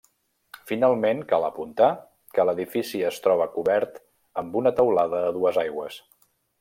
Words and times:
Finalment, 0.69 1.19
cal 1.33 1.43
apuntar, 1.49 1.89
que 2.37 2.45
l'edifici 2.51 3.03
es 3.11 3.19
troba 3.27 3.47
cobert 3.59 4.01
amb 4.43 4.59
una 4.63 4.73
teulada 4.81 5.21
a 5.29 5.37
dues 5.37 5.61
aigües. 5.67 6.01